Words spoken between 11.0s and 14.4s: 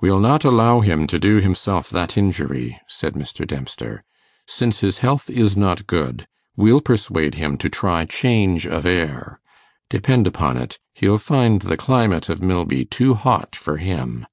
find the climate of Milby too hot for him.